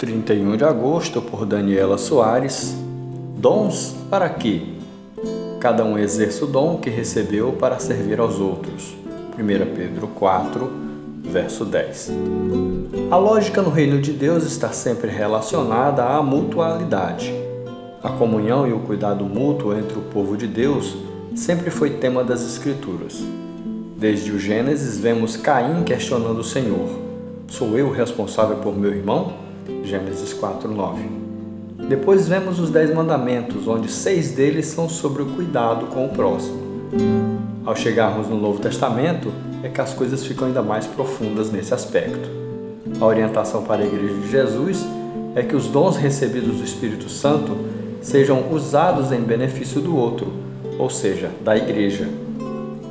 31 0.00 0.56
de 0.56 0.64
agosto, 0.64 1.20
por 1.20 1.44
Daniela 1.44 1.98
Soares. 1.98 2.74
Dons 3.36 3.94
para 4.08 4.30
quê? 4.30 4.62
Cada 5.60 5.84
um 5.84 5.98
exerce 5.98 6.42
o 6.42 6.46
dom 6.46 6.78
que 6.78 6.88
recebeu 6.88 7.52
para 7.52 7.78
servir 7.78 8.18
aos 8.18 8.40
outros. 8.40 8.96
1 9.38 9.74
Pedro 9.76 10.08
4, 10.08 10.70
verso 11.22 11.66
10. 11.66 12.12
A 13.10 13.16
lógica 13.18 13.60
no 13.60 13.68
reino 13.68 14.00
de 14.00 14.14
Deus 14.14 14.44
está 14.44 14.70
sempre 14.70 15.10
relacionada 15.10 16.02
à 16.02 16.22
mutualidade. 16.22 17.30
A 18.02 18.08
comunhão 18.08 18.66
e 18.66 18.72
o 18.72 18.80
cuidado 18.80 19.26
mútuo 19.26 19.76
entre 19.76 19.98
o 19.98 20.02
povo 20.02 20.34
de 20.34 20.46
Deus 20.46 20.96
sempre 21.36 21.70
foi 21.70 21.90
tema 21.90 22.24
das 22.24 22.40
Escrituras. 22.40 23.22
Desde 23.98 24.32
o 24.32 24.38
Gênesis, 24.38 24.98
vemos 24.98 25.36
Caim 25.36 25.82
questionando 25.84 26.38
o 26.38 26.44
Senhor: 26.44 26.88
Sou 27.48 27.76
eu 27.76 27.90
responsável 27.90 28.56
por 28.56 28.74
meu 28.74 28.94
irmão? 28.94 29.49
Gênesis 29.84 30.32
4, 30.34 30.70
9. 30.70 31.02
Depois 31.88 32.28
vemos 32.28 32.60
os 32.60 32.70
Dez 32.70 32.94
Mandamentos, 32.94 33.66
onde 33.66 33.90
seis 33.90 34.32
deles 34.32 34.66
são 34.66 34.88
sobre 34.88 35.22
o 35.22 35.26
cuidado 35.26 35.86
com 35.86 36.06
o 36.06 36.10
próximo. 36.10 36.60
Ao 37.64 37.74
chegarmos 37.74 38.28
no 38.28 38.40
Novo 38.40 38.60
Testamento, 38.60 39.32
é 39.62 39.68
que 39.68 39.80
as 39.80 39.92
coisas 39.92 40.24
ficam 40.24 40.48
ainda 40.48 40.62
mais 40.62 40.86
profundas 40.86 41.50
nesse 41.50 41.74
aspecto. 41.74 42.28
A 43.00 43.04
orientação 43.04 43.64
para 43.64 43.82
a 43.82 43.86
Igreja 43.86 44.14
de 44.14 44.30
Jesus 44.30 44.84
é 45.34 45.42
que 45.42 45.56
os 45.56 45.66
dons 45.66 45.96
recebidos 45.96 46.56
do 46.56 46.64
Espírito 46.64 47.08
Santo 47.08 47.56
sejam 48.00 48.52
usados 48.52 49.12
em 49.12 49.20
benefício 49.20 49.80
do 49.80 49.96
outro, 49.96 50.32
ou 50.78 50.88
seja, 50.88 51.30
da 51.44 51.56
Igreja, 51.56 52.08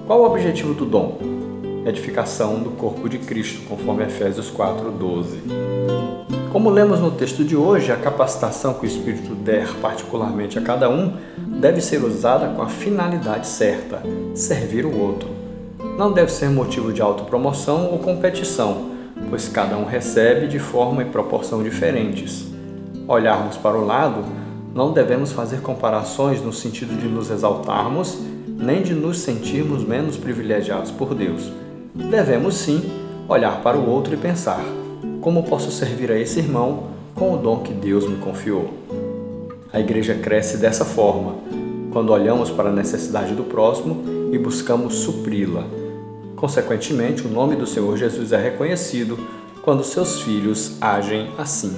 qual 0.05 0.21
o 0.21 0.25
objetivo 0.25 0.73
do 0.73 0.85
dom? 0.85 1.19
Edificação 1.85 2.59
do 2.59 2.71
corpo 2.71 3.07
de 3.07 3.17
Cristo, 3.17 3.61
conforme 3.67 4.03
Efésios 4.03 4.51
4:12. 4.51 5.39
Como 6.51 6.69
lemos 6.69 6.99
no 6.99 7.11
texto 7.11 7.43
de 7.43 7.55
hoje, 7.55 7.91
a 7.91 7.95
capacitação 7.95 8.73
que 8.73 8.85
o 8.85 8.87
Espírito 8.87 9.33
der 9.35 9.67
particularmente 9.81 10.57
a 10.57 10.61
cada 10.61 10.89
um 10.89 11.13
deve 11.37 11.79
ser 11.79 12.03
usada 12.03 12.49
com 12.49 12.61
a 12.61 12.67
finalidade 12.67 13.47
certa, 13.47 14.01
servir 14.33 14.85
o 14.85 14.99
outro. 14.99 15.29
Não 15.97 16.11
deve 16.11 16.31
ser 16.31 16.49
motivo 16.49 16.91
de 16.91 17.01
autopromoção 17.01 17.91
ou 17.91 17.99
competição, 17.99 18.89
pois 19.29 19.47
cada 19.47 19.77
um 19.77 19.85
recebe 19.85 20.47
de 20.47 20.59
forma 20.59 21.03
e 21.03 21.05
proporção 21.05 21.63
diferentes. 21.63 22.47
Olharmos 23.07 23.57
para 23.57 23.77
o 23.77 23.85
lado, 23.85 24.23
não 24.73 24.91
devemos 24.91 25.31
fazer 25.31 25.61
comparações 25.61 26.41
no 26.41 26.51
sentido 26.51 26.99
de 26.99 27.07
nos 27.07 27.29
exaltarmos 27.29 28.17
nem 28.59 28.83
de 28.83 28.93
nos 28.93 29.19
sentirmos 29.19 29.85
menos 29.85 30.17
privilegiados 30.17 30.91
por 30.91 31.15
Deus. 31.15 31.49
Devemos 31.93 32.55
sim 32.55 32.81
olhar 33.27 33.61
para 33.61 33.77
o 33.77 33.89
outro 33.89 34.13
e 34.13 34.17
pensar: 34.17 34.63
como 35.21 35.43
posso 35.43 35.71
servir 35.71 36.11
a 36.11 36.19
esse 36.19 36.39
irmão 36.39 36.87
com 37.15 37.33
o 37.33 37.37
dom 37.37 37.59
que 37.59 37.73
Deus 37.73 38.07
me 38.07 38.17
confiou? 38.17 38.69
A 39.71 39.79
igreja 39.79 40.15
cresce 40.15 40.57
dessa 40.57 40.85
forma, 40.85 41.35
quando 41.91 42.11
olhamos 42.11 42.49
para 42.49 42.69
a 42.69 42.73
necessidade 42.73 43.33
do 43.33 43.43
próximo 43.43 44.03
e 44.31 44.37
buscamos 44.37 44.95
supri-la. 44.95 45.63
Consequentemente, 46.35 47.27
o 47.27 47.29
nome 47.29 47.55
do 47.55 47.67
Senhor 47.67 47.97
Jesus 47.97 48.31
é 48.31 48.37
reconhecido 48.37 49.19
quando 49.61 49.83
seus 49.83 50.21
filhos 50.21 50.77
agem 50.81 51.29
assim. 51.37 51.75